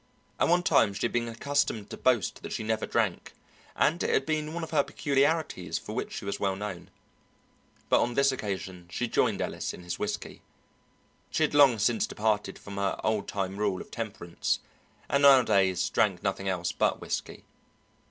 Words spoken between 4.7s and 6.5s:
her peculiarities for which she was